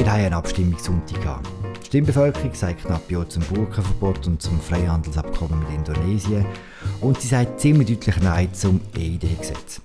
Wir 0.00 0.10
haben 0.10 0.24
eine 0.24 0.36
Abstimmungssonntag 0.36 1.20
gehabt. 1.20 1.46
Die 1.82 1.86
Stimmbevölkerung 1.88 2.54
sagt 2.54 2.86
knapp 2.86 3.10
Ja 3.10 3.28
zum 3.28 3.42
Burkenverbot 3.42 4.26
und 4.28 4.40
zum 4.40 4.58
Freihandelsabkommen 4.58 5.58
mit 5.58 5.68
Indonesien 5.74 6.46
und 7.02 7.20
sie 7.20 7.28
sagt 7.28 7.60
ziemlich 7.60 7.88
deutlich 7.88 8.16
Nein 8.22 8.48
zum 8.54 8.80
EID-Gesetz. 8.96 9.82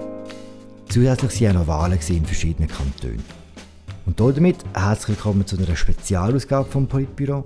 Zusätzlich 0.88 1.42
waren 1.42 1.58
auch 1.58 1.60
noch 1.60 1.68
Wahlen 1.68 2.00
in 2.08 2.26
verschiedenen 2.26 2.70
Kantonen. 2.70 3.26
Und 4.06 4.18
damit 4.18 4.56
herzlich 4.74 5.18
willkommen 5.18 5.46
zu 5.46 5.58
einer 5.58 5.76
Spezialausgabe 5.76 6.72
vom 6.72 6.88
Politbüro. 6.88 7.44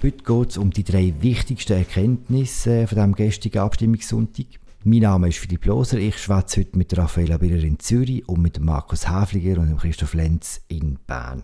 Heute 0.00 0.22
geht 0.22 0.50
es 0.50 0.58
um 0.58 0.70
die 0.70 0.84
drei 0.84 1.12
wichtigsten 1.18 1.72
Erkenntnisse 1.72 2.86
von 2.86 2.98
diesem 2.98 3.14
gestrigen 3.16 3.58
Abstimmungssonntag. 3.58 4.46
Mein 4.84 5.00
Name 5.00 5.30
ist 5.30 5.38
Philipp 5.38 5.66
Loser, 5.66 5.98
ich 5.98 6.18
schwätze 6.18 6.60
heute 6.60 6.78
mit 6.78 6.96
Raffaella 6.96 7.36
Biller 7.36 7.64
in 7.64 7.80
Zürich 7.80 8.28
und 8.28 8.42
mit 8.42 8.60
Markus 8.60 9.10
Häfliger 9.10 9.60
und 9.60 9.76
Christoph 9.76 10.14
Lenz 10.14 10.60
in 10.68 11.00
Bern. 11.08 11.42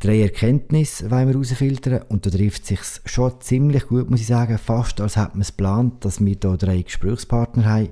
Drei 0.00 0.22
Erkenntnisse 0.22 1.10
wollen 1.10 1.26
wir 1.26 1.34
herausfiltern 1.34 2.02
und 2.08 2.24
da 2.24 2.30
trifft 2.30 2.66
sich 2.66 2.78
schon 3.04 3.40
ziemlich 3.40 3.88
gut, 3.88 4.08
muss 4.10 4.20
ich 4.20 4.26
sagen, 4.26 4.56
fast 4.56 5.00
als 5.00 5.16
hätte 5.16 5.32
man 5.32 5.40
es 5.40 5.48
geplant, 5.48 6.04
dass 6.04 6.20
wir 6.20 6.36
hier 6.40 6.56
drei 6.56 6.82
Gesprächspartner 6.82 7.64
haben. 7.64 7.88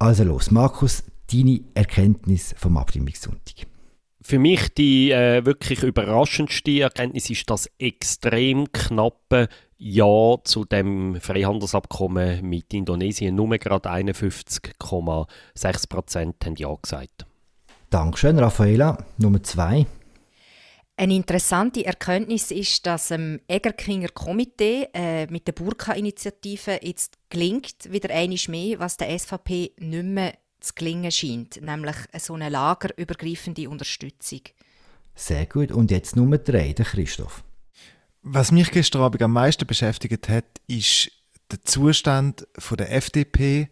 Also 0.00 0.24
los, 0.24 0.50
Markus, 0.50 1.04
deine 1.32 1.60
Erkenntnis 1.74 2.54
vom 2.58 2.76
Abstimmungssonntag. 2.76 3.66
Für 4.26 4.38
mich 4.38 4.72
die 4.74 5.10
äh, 5.10 5.44
wirklich 5.44 5.82
überraschendste 5.82 6.80
Erkenntnis 6.80 7.30
ist 7.30 7.48
das 7.48 7.70
extrem 7.78 8.72
knappe 8.72 9.48
Ja 9.76 10.36
zu 10.42 10.64
dem 10.64 11.20
Freihandelsabkommen 11.20 12.48
mit 12.48 12.72
Indonesien. 12.72 13.34
Nur 13.34 13.58
gerade 13.58 13.90
51,6 13.90 15.88
Prozent 15.88 16.36
haben 16.44 16.56
Ja 16.56 16.74
gesagt. 16.82 17.26
Dankeschön, 17.90 18.38
Raffaela. 18.38 18.96
Nummer 19.18 19.42
zwei. 19.42 19.86
Eine 20.96 21.16
interessante 21.16 21.84
Erkenntnis 21.84 22.52
ist, 22.52 22.86
dass 22.86 23.08
dem 23.08 23.40
Egerkinger 23.48 24.08
Komitee 24.08 24.88
äh, 24.94 25.26
mit 25.26 25.48
der 25.48 25.52
Burka-Initiative 25.52 26.78
jetzt 26.82 27.18
gelingt, 27.30 27.90
wieder 27.90 28.14
einmal 28.14 28.38
mehr, 28.46 28.78
was 28.78 28.96
der 28.96 29.18
SVP 29.18 29.72
nicht 29.78 30.04
mehr 30.04 30.34
zu 30.60 30.72
gelingen 30.74 31.10
scheint, 31.10 31.60
nämlich 31.60 31.96
so 32.18 32.34
eine 32.34 32.48
lagerübergreifende 32.48 33.68
Unterstützung. 33.68 34.40
Sehr 35.16 35.46
gut. 35.46 35.72
Und 35.72 35.90
jetzt 35.90 36.14
Nummer 36.14 36.38
drei, 36.38 36.72
der 36.72 36.84
Christoph. 36.84 37.42
Was 38.22 38.52
mich 38.52 38.70
gestern 38.70 39.02
Abend 39.02 39.22
am 39.22 39.32
meisten 39.32 39.66
beschäftigt 39.66 40.28
hat, 40.28 40.46
ist 40.68 41.10
der 41.50 41.62
Zustand 41.62 42.46
von 42.56 42.76
der 42.76 42.92
FDP 42.92 43.68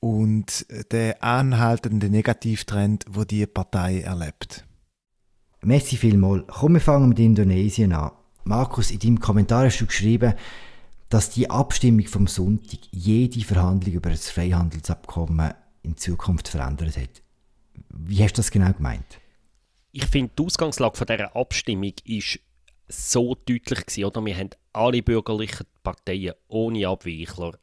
und 0.00 0.66
der 0.90 1.22
anhaltende 1.22 2.10
Negativtrend, 2.10 3.04
wo 3.08 3.24
die 3.24 3.46
Partei 3.46 4.00
erlebt. 4.00 4.65
Merci 5.66 5.96
vielmals. 5.96 6.44
Komm, 6.46 6.74
wir 6.74 6.80
fangen 6.80 7.08
mit 7.08 7.18
Indonesien 7.18 7.92
an. 7.92 8.12
Markus, 8.44 8.92
in 8.92 9.00
deinem 9.00 9.18
Kommentar 9.18 9.64
hast 9.64 9.80
du 9.80 9.86
geschrieben, 9.86 10.34
dass 11.08 11.30
die 11.30 11.50
Abstimmung 11.50 12.06
vom 12.06 12.28
Sonntag 12.28 12.78
jede 12.92 13.40
Verhandlung 13.40 13.96
über 13.96 14.10
das 14.10 14.30
Freihandelsabkommen 14.30 15.54
in 15.82 15.96
Zukunft 15.96 16.46
verändert 16.46 16.96
hat. 16.96 17.20
Wie 17.88 18.22
hast 18.22 18.34
du 18.34 18.42
das 18.42 18.52
genau 18.52 18.72
gemeint? 18.74 19.18
Ich 19.90 20.06
finde, 20.06 20.30
die 20.38 20.44
Ausgangslage 20.44 20.96
von 20.96 21.06
dieser 21.08 21.34
Abstimmung 21.34 21.94
ist 22.04 22.38
so 22.86 23.34
deutlich 23.34 23.86
gewesen, 23.86 24.04
oder? 24.04 24.24
Wir 24.24 24.36
haben 24.36 24.50
alle 24.72 25.02
bürgerlichen 25.02 25.66
Parteien 25.82 26.34
ohne 26.46 26.86
Abweichler, 26.86 27.58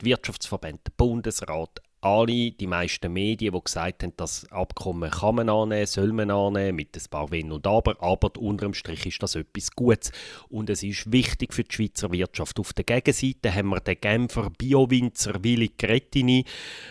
die 0.00 0.04
Wirtschaftsverbände, 0.06 0.82
der 0.86 0.92
Bundesrat, 0.96 1.82
alle, 2.00 2.52
die 2.52 2.66
meisten 2.66 3.12
Medien, 3.12 3.54
die 3.54 3.60
gesagt 3.60 4.02
haben, 4.02 4.12
das 4.16 4.46
Abkommen 4.52 5.10
kann 5.10 5.34
man 5.34 5.48
annehmen, 5.48 5.86
soll 5.86 6.12
man 6.12 6.30
annehmen, 6.30 6.76
mit 6.76 6.96
ein 6.96 7.02
paar 7.10 7.30
Wenn 7.30 7.50
und 7.50 7.66
Aber, 7.66 8.00
aber 8.00 8.30
unterm 8.38 8.74
Strich 8.74 9.06
ist 9.06 9.22
das 9.22 9.34
etwas 9.34 9.72
Gutes 9.72 10.12
und 10.48 10.70
es 10.70 10.82
ist 10.82 11.10
wichtig 11.10 11.52
für 11.52 11.64
die 11.64 11.74
Schweizer 11.74 12.12
Wirtschaft. 12.12 12.60
Auf 12.60 12.72
der 12.72 12.84
Gegenseite 12.84 13.52
haben 13.52 13.70
wir 13.70 13.80
den 13.80 14.00
Genfer 14.00 14.50
Biowinzer 14.50 15.42
Willi 15.42 15.70
Cretini, 15.70 16.44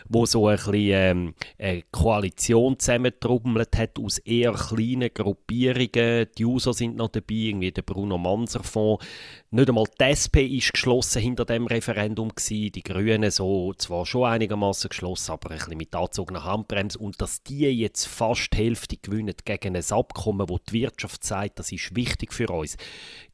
wo 0.09 0.25
so 0.25 0.47
ein 0.47 0.57
bisschen, 0.57 0.73
ähm, 0.75 1.33
eine 1.57 1.83
Koalition 1.91 2.77
zusammentrommelt 2.77 3.77
hat 3.77 3.99
aus 3.99 4.17
eher 4.19 4.53
kleinen 4.53 5.13
Gruppierungen. 5.13 6.27
Die 6.37 6.45
User 6.45 6.73
sind 6.73 6.97
noch 6.97 7.09
dabei, 7.09 7.35
irgendwie 7.35 7.71
der 7.71 7.81
Bruno 7.81 8.17
Manser 8.17 8.63
Fonds. 8.63 9.05
Nicht 9.51 9.69
einmal 9.69 9.85
die 9.99 10.03
SP 10.03 10.43
ist 10.43 10.73
geschlossen 10.73 11.21
hinter 11.21 11.45
dem 11.45 11.67
Referendum 11.67 12.29
gewesen. 12.29 12.73
Die 12.73 12.83
Grünen 12.83 13.31
so 13.31 13.73
zwar 13.77 14.05
schon 14.05 14.25
einigermaßen 14.25 14.89
geschlossen, 14.97 15.31
aber 15.31 15.51
ein 15.51 15.57
bisschen 15.57 15.77
mit 15.77 15.95
angezogener 15.95 16.43
Handbremse. 16.43 16.97
Und 16.97 17.21
dass 17.21 17.43
die 17.43 17.65
jetzt 17.67 18.05
fast 18.05 18.51
die 18.53 18.57
Hälfte 18.57 18.97
gewinnen 18.97 19.35
gegen 19.45 19.75
ein 19.75 19.91
Abkommen, 19.91 20.49
wo 20.49 20.57
die 20.57 20.73
Wirtschaft 20.73 21.23
sagt, 21.23 21.59
das 21.59 21.71
ist 21.71 21.95
wichtig 21.95 22.33
für 22.33 22.49
uns. 22.49 22.77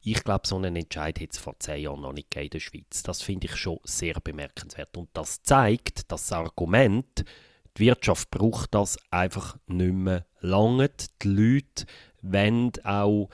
Ich 0.02 0.23
glaube, 0.23 0.47
so 0.47 0.57
einen 0.57 0.75
Entscheid 0.75 1.19
hat 1.19 1.31
es 1.31 1.38
vor 1.38 1.57
zehn 1.59 1.84
Jahren 1.84 2.02
noch 2.02 2.13
nicht 2.13 2.35
in 2.35 2.50
der 2.50 2.59
Schweiz. 2.59 3.03
Das 3.03 3.22
finde 3.22 3.47
ich 3.47 3.56
schon 3.56 3.79
sehr 3.84 4.16
bemerkenswert. 4.19 4.97
Und 4.97 5.09
das 5.13 5.41
zeigt, 5.41 6.12
dass 6.12 6.28
das 6.28 6.31
Argument, 6.34 7.23
die 7.78 7.85
Wirtschaft 7.85 8.29
braucht 8.29 8.75
das 8.75 8.97
einfach 9.09 9.57
nicht 9.68 9.94
mehr 9.94 10.25
lange. 10.41 10.91
Die 11.22 11.28
Leute 11.28 11.85
wollen 12.22 12.72
auch 12.84 13.29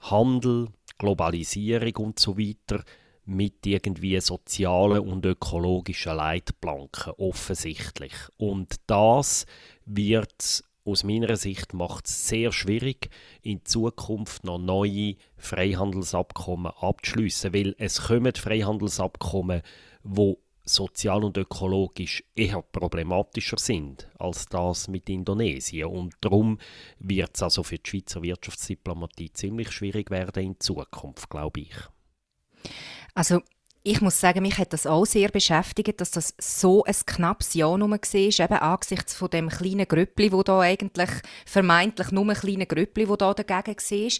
Handel, 0.00 0.68
Globalisierung 0.98 1.96
und 1.96 2.18
so 2.18 2.38
weiter 2.38 2.84
mit 3.24 3.66
irgendwie 3.66 4.18
sozialen 4.20 5.00
und 5.00 5.24
ökologischen 5.24 6.16
Leitplanken 6.16 7.12
offensichtlich. 7.18 8.12
Und 8.36 8.76
das 8.86 9.46
wird 9.84 10.64
aus 10.84 11.04
meiner 11.04 11.36
Sicht 11.36 11.74
macht 11.74 12.06
es 12.06 12.28
sehr 12.28 12.50
schwierig, 12.50 13.08
in 13.42 13.64
Zukunft 13.64 14.44
noch 14.44 14.58
neue 14.58 15.14
Freihandelsabkommen 15.36 16.72
abzuschließen, 16.80 17.54
weil 17.54 17.76
es 17.78 18.02
kommen 18.02 18.34
Freihandelsabkommen, 18.34 19.62
wo 20.02 20.38
sozial 20.64 21.24
und 21.24 21.36
ökologisch 21.36 22.24
eher 22.34 22.62
problematischer 22.62 23.58
sind 23.58 24.08
als 24.18 24.46
das 24.46 24.88
mit 24.88 25.08
Indonesien. 25.08 25.88
Und 25.88 26.14
darum 26.20 26.58
wird 26.98 27.30
es 27.34 27.42
also 27.42 27.62
für 27.62 27.78
die 27.78 27.88
Schweizer 27.88 28.22
Wirtschaftsdiplomatie 28.22 29.32
ziemlich 29.32 29.70
schwierig 29.70 30.10
werden 30.10 30.44
in 30.44 30.60
Zukunft, 30.60 31.30
glaube 31.30 31.60
ich. 31.60 31.74
Also 33.14 33.40
ich 33.84 34.00
muss 34.00 34.20
sagen, 34.20 34.42
mich 34.42 34.58
hat 34.58 34.72
das 34.72 34.86
auch 34.86 35.04
sehr 35.04 35.28
beschäftigt, 35.28 36.00
dass 36.00 36.12
das 36.12 36.34
so 36.38 36.84
ein 36.84 36.94
knappes 37.04 37.54
Ja 37.54 37.76
nur 37.76 37.90
war, 37.90 37.96
eben 38.14 38.62
angesichts 38.62 39.14
von 39.14 39.30
dem 39.30 39.48
kleinen 39.48 39.88
Grüppli, 39.88 40.32
wo 40.32 40.42
da 40.42 40.60
eigentlich 40.60 41.10
vermeintlich 41.44 42.12
nur 42.12 42.28
ein 42.28 42.36
kleines 42.36 42.68
Grüppli, 42.68 43.08
wo 43.08 43.16
da 43.16 43.34
dagegen 43.34 43.76
war. 43.76 44.12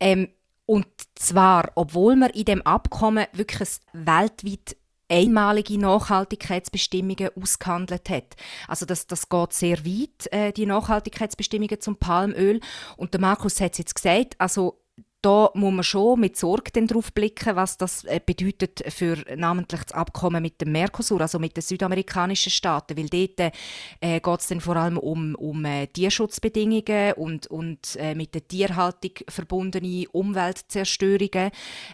Ähm, 0.00 0.28
und 0.64 0.86
zwar, 1.14 1.70
obwohl 1.74 2.16
man 2.16 2.30
in 2.30 2.46
dem 2.46 2.62
Abkommen 2.62 3.26
wirklich 3.34 3.68
weltweit 3.92 4.76
einmalige 5.08 5.78
Nachhaltigkeitsbestimmungen 5.78 7.30
ausgehandelt 7.40 8.08
hat. 8.10 8.34
Also 8.66 8.86
das, 8.86 9.06
das 9.06 9.28
geht 9.28 9.52
sehr 9.52 9.84
weit, 9.84 10.32
äh, 10.32 10.52
die 10.52 10.66
Nachhaltigkeitsbestimmungen 10.66 11.80
zum 11.80 11.96
Palmöl. 11.96 12.60
Und 12.96 13.14
der 13.14 13.20
Markus 13.20 13.60
hat 13.60 13.72
es 13.72 13.78
jetzt 13.78 13.94
gesagt, 13.94 14.34
also 14.38 14.80
da 15.26 15.50
muss 15.54 15.72
man 15.72 15.82
schon 15.82 16.20
mit 16.20 16.36
Sorge 16.36 16.70
darauf 16.70 17.12
blicken, 17.12 17.56
was 17.56 17.76
das 17.76 18.04
äh, 18.04 18.20
bedeutet 18.24 18.84
für 18.92 19.16
namentlich 19.34 19.82
das 19.82 19.92
Abkommen 19.92 20.40
mit 20.40 20.60
dem 20.60 20.70
Mercosur, 20.70 21.20
also 21.20 21.40
mit 21.40 21.56
den 21.56 21.62
südamerikanischen 21.62 22.52
Staaten, 22.52 22.96
weil 22.96 23.08
dort 23.08 23.52
äh, 24.00 24.20
geht 24.20 24.40
es 24.40 24.62
vor 24.62 24.76
allem 24.76 24.98
um, 24.98 25.34
um 25.34 25.64
äh, 25.64 25.88
Tierschutzbedingungen 25.88 27.14
und, 27.14 27.48
und 27.48 27.96
äh, 27.96 28.14
mit 28.14 28.36
der 28.36 28.46
Tierhaltung 28.46 29.10
verbundene 29.28 30.06
Umweltzerstörungen, 30.12 31.50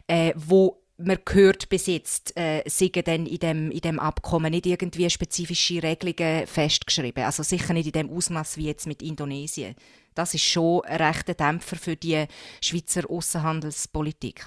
äh, 0.09 0.35
wo 0.37 0.83
man 0.99 1.19
hört 1.31 1.71
bis 1.71 1.87
jetzt, 1.87 2.37
äh, 2.37 2.63
sind 2.67 2.97
dann 3.09 3.25
in 3.25 3.39
dem, 3.39 3.71
in 3.71 3.81
dem 3.81 3.99
Abkommen 3.99 4.51
nicht 4.51 4.67
irgendwie 4.67 5.09
spezifische 5.09 5.83
Regelungen 5.83 6.47
festgeschrieben. 6.47 7.25
Also 7.25 7.43
sicher 7.43 7.73
nicht 7.73 7.87
in 7.87 7.93
dem 7.93 8.11
Ausmaß 8.11 8.59
wie 8.59 8.67
jetzt 8.67 8.87
mit 8.87 9.01
Indonesien. 9.01 9.75
Das 10.15 10.35
ist 10.35 10.43
schon 10.43 10.83
ein 10.85 11.01
rechter 11.01 11.35
Dämpfer 11.35 11.77
für 11.77 11.97
die 11.97 12.27
Schweizer 12.61 13.09
Außenhandelspolitik. 13.09 14.47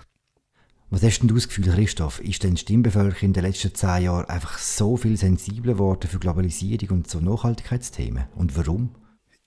Was 0.91 1.01
hast 1.01 1.19
denn 1.19 1.27
du 1.27 1.35
das 1.35 1.47
Gefühl, 1.47 1.65
Christoph? 1.65 2.19
Ist 2.19 2.43
denn 2.43 2.55
die 2.55 2.61
Stimmbevölkerung 2.61 3.29
in 3.29 3.33
den 3.33 3.43
letzten 3.43 3.73
zehn 3.73 4.03
Jahren 4.03 4.25
einfach 4.25 4.59
so 4.59 4.97
viel 4.97 5.17
sensibler 5.17 5.73
geworden 5.73 6.07
für 6.07 6.19
Globalisierung 6.19 6.99
und 6.99 7.09
so 7.09 7.19
Nachhaltigkeitsthemen? 7.19 8.25
Und 8.35 8.55
warum? 8.55 8.95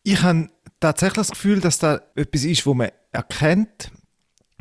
Ich 0.02 0.22
habe 0.22 0.48
tatsächlich 0.80 1.28
das 1.28 1.30
Gefühl, 1.30 1.60
dass 1.60 1.78
da 1.78 2.00
etwas 2.16 2.44
ist, 2.44 2.66
wo 2.66 2.74
man 2.74 2.90
erkennt, 3.12 3.92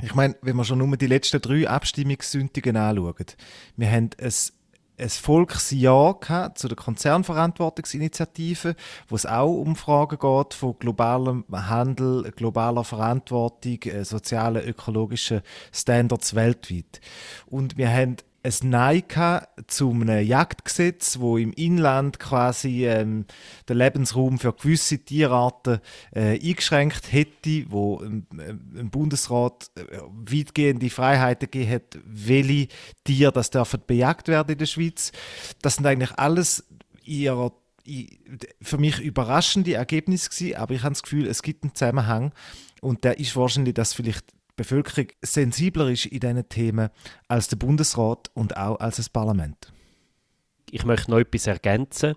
ich 0.01 0.13
meine, 0.13 0.35
wenn 0.43 0.55
man 0.55 0.65
schon 0.65 0.77
nur 0.77 0.95
die 0.95 1.07
letzten 1.07 1.41
drei 1.41 1.67
Abstimmungssündigen 1.67 2.77
anschaut, 2.77 3.35
wir 3.75 3.89
haben 3.89 4.11
ein, 4.19 4.33
ein 4.99 5.09
Volksjahr 5.09 6.55
zu 6.55 6.67
der 6.67 6.75
Konzernverantwortungsinitiative, 6.75 8.75
wo 9.07 9.15
es 9.15 9.25
auch 9.25 9.53
um 9.53 9.75
Fragen 9.75 10.17
geht 10.17 10.53
von 10.53 10.77
globalem 10.79 11.45
Handel, 11.51 12.31
globaler 12.35 12.83
Verantwortung, 12.83 13.79
äh, 13.83 14.03
sozialen, 14.03 14.67
ökologischen 14.67 15.41
Standards 15.71 16.33
weltweit. 16.33 16.99
Und 17.45 17.77
wir 17.77 17.91
haben 17.91 18.17
ein 18.43 18.69
Nein 18.69 19.03
zu 19.67 19.91
einem 19.91 20.25
Jagdgesetz, 20.25 21.19
wo 21.19 21.37
im 21.37 21.53
Inland 21.53 22.19
quasi 22.19 22.87
ähm, 22.87 23.25
den 23.67 23.77
Lebensraum 23.77 24.39
für 24.39 24.53
gewisse 24.53 24.99
Tierarten 24.99 25.79
äh, 26.11 26.39
eingeschränkt 26.39 27.11
hätte, 27.11 27.65
wo 27.69 28.01
ähm, 28.03 28.25
ein 28.31 28.89
Bundesrat 28.89 29.69
äh, 29.75 29.99
weitgehende 30.11 30.89
Freiheiten 30.89 31.49
gegeben 31.51 31.71
hat, 31.71 31.99
welche 32.05 32.67
Tiere 33.03 33.31
das 33.31 33.49
dürfen 33.49 33.81
bejagt 33.85 34.27
werden 34.27 34.53
in 34.53 34.57
der 34.59 34.65
Schweiz. 34.65 35.11
Das 35.61 35.75
sind 35.75 35.85
eigentlich 35.85 36.17
alles 36.17 36.63
ihrer 37.03 37.51
für 38.61 38.77
mich 38.77 38.99
überraschende 38.99 39.75
Ergebnisse 39.75 40.29
gewesen, 40.29 40.57
aber 40.57 40.73
ich 40.73 40.83
habe 40.83 40.91
das 40.91 41.03
Gefühl, 41.03 41.25
es 41.25 41.41
gibt 41.41 41.63
einen 41.63 41.73
Zusammenhang 41.73 42.33
und 42.81 43.05
der 43.05 43.17
ist 43.17 43.33
wahrscheinlich, 43.37 43.75
dass 43.75 43.93
vielleicht 43.93 44.25
Bevölkerung 44.57 45.07
sensibler 45.21 45.89
ist 45.89 46.07
in 46.07 46.19
diesen 46.19 46.49
Themen 46.49 46.89
als 47.29 47.47
der 47.47 47.55
Bundesrat 47.55 48.29
und 48.33 48.57
auch 48.57 48.79
als 48.79 48.97
das 48.97 49.09
Parlament. 49.09 49.71
Ich 50.69 50.83
möchte 50.83 51.11
noch 51.11 51.19
etwas 51.19 51.47
ergänzen. 51.47 52.15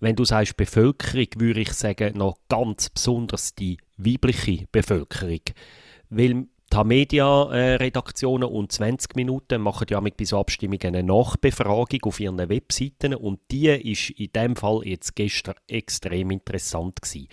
Wenn 0.00 0.16
du 0.16 0.24
sagst 0.24 0.56
Bevölkerung, 0.56 1.28
würde 1.36 1.60
ich 1.60 1.72
sagen, 1.72 2.18
noch 2.18 2.38
ganz 2.48 2.88
besonders 2.88 3.54
die 3.54 3.76
weibliche 3.98 4.66
Bevölkerung. 4.72 5.42
Weil 6.08 6.46
die 6.72 6.84
Media-Redaktionen 6.84 8.48
und 8.48 8.72
20 8.72 9.16
Minuten 9.16 9.60
machen 9.60 9.88
ja 9.90 10.00
mit 10.00 10.16
bei 10.16 10.24
so 10.24 10.38
Abstimmungen 10.38 10.94
eine 10.94 11.02
Nachbefragung 11.02 11.98
auf 12.04 12.20
ihren 12.20 12.48
Webseiten 12.48 13.14
und 13.14 13.40
die 13.50 13.68
ist 13.68 14.10
in 14.10 14.32
dem 14.32 14.56
Fall 14.56 14.82
jetzt 14.84 15.16
gestern 15.16 15.56
extrem 15.66 16.30
interessant 16.30 17.02
gewesen. 17.02 17.28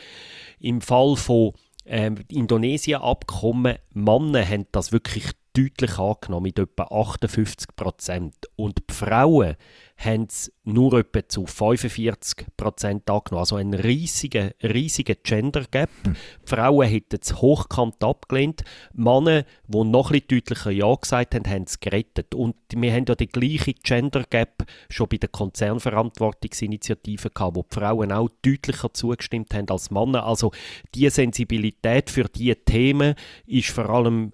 Im 0.60 0.82
Fall 0.82 1.16
von 1.16 1.54
ähm, 1.88 2.18
Indonesien-Abkommen, 2.30 3.78
Männer 3.94 4.48
haben 4.48 4.68
das 4.72 4.92
wirklich 4.92 5.32
deutlich 5.58 5.98
angenommen, 5.98 6.44
mit 6.44 6.60
etwa 6.60 6.84
58 6.84 7.76
Prozent. 7.76 8.36
Und 8.56 8.78
die 8.90 8.94
Frauen 8.94 9.56
haben 9.98 10.28
es 10.30 10.52
nur 10.64 10.94
etwa 10.94 11.28
zu 11.28 11.48
45 11.48 12.46
Prozent 12.56 13.10
angenommen. 13.10 13.40
Also 13.40 13.56
ein 13.56 13.74
riesiger, 13.74 14.52
riesiger 14.62 15.16
Gender 15.16 15.66
Gap. 15.72 15.90
Hm. 16.04 16.14
Die 16.14 16.48
Frauen 16.48 16.88
hätten 16.88 17.18
es 17.20 17.42
hochkant 17.42 18.04
abgelehnt. 18.04 18.64
Männer, 18.94 19.46
die 19.68 19.84
noch 19.84 20.12
ein 20.12 20.22
deutlicher 20.28 20.70
Ja 20.70 20.94
gesagt 20.94 21.34
haben, 21.34 21.50
haben 21.50 21.64
es 21.64 21.80
gerettet. 21.80 22.36
Und 22.36 22.56
wir 22.76 22.94
haben 22.94 23.06
ja 23.08 23.16
die 23.16 23.28
gleiche 23.28 23.74
Gender 23.74 24.24
Gap 24.30 24.64
schon 24.90 25.08
bei 25.08 25.18
der 25.18 25.30
Konzernverantwortungsinitiative 25.30 27.32
gehabt, 27.32 27.56
wo 27.56 27.64
die 27.64 27.76
Frauen 27.76 28.12
auch 28.12 28.30
deutlicher 28.44 28.94
zugestimmt 28.94 29.56
haben 29.56 29.70
als 29.70 29.90
Männer. 29.90 30.26
Also 30.26 30.52
die 30.94 31.10
Sensibilität 31.10 32.12
für 32.12 32.26
diese 32.26 32.58
Themen 32.58 33.16
ist 33.48 33.70
vor 33.70 33.90
allem 33.90 34.34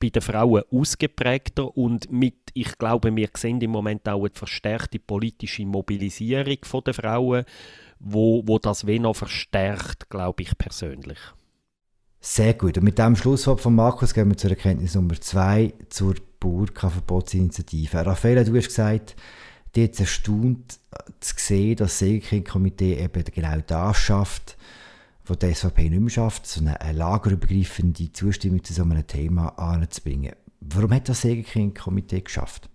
bei 0.00 0.10
den 0.10 0.22
Frauen 0.22 0.62
ausgeprägter 0.70 1.76
und 1.76 2.10
mit, 2.10 2.36
ich 2.54 2.78
glaube, 2.78 3.14
wir 3.14 3.28
sehen 3.36 3.60
im 3.60 3.70
Moment 3.70 4.08
auch 4.08 4.24
eine 4.24 4.30
verstärkte 4.32 4.98
politische 4.98 5.66
Mobilisierung 5.66 6.58
der 6.84 6.94
Frauen, 6.94 7.44
wo, 7.98 8.42
wo 8.46 8.58
das 8.58 8.84
noch 8.84 9.16
verstärkt, 9.16 10.08
glaube 10.08 10.42
ich 10.42 10.56
persönlich. 10.56 11.18
Sehr 12.20 12.54
gut. 12.54 12.76
Und 12.78 12.84
mit 12.84 12.98
dem 12.98 13.16
Schlusswort 13.16 13.60
von 13.60 13.74
Markus 13.74 14.12
gehen 14.12 14.28
wir 14.28 14.36
zur 14.36 14.50
Erkenntnis 14.50 14.94
Nummer 14.94 15.20
zwei, 15.20 15.74
zur 15.90 16.16
Burka-Verbotsinitiative. 16.40 18.04
Raffaella, 18.04 18.44
du 18.44 18.56
hast 18.56 18.68
gesagt, 18.68 19.16
dir 19.74 19.84
jetzt 19.84 20.00
erstaunt 20.00 20.78
zu 21.20 21.34
sehen, 21.36 21.76
dass 21.76 21.90
das 21.90 21.98
Segelkind-Komitee 22.00 22.94
eben 22.94 23.24
genau 23.24 23.58
das 23.66 23.98
schafft, 23.98 24.56
wo 25.28 25.34
die 25.34 25.54
SVP 25.54 25.90
nicht 25.90 26.00
mehr 26.00 26.10
schafft, 26.10 26.46
so 26.46 26.60
eine, 26.60 26.78
lagerübergreifende 26.92 28.12
Zustimmung 28.12 28.62
zu 28.62 28.72
so 28.72 28.82
einem 28.82 29.06
Thema 29.06 29.48
anzubringen. 29.58 30.34
Warum 30.60 30.92
hat 30.92 31.08
das 31.08 31.24
Egerkind-Komitee 31.24 32.22
geschafft? 32.22 32.68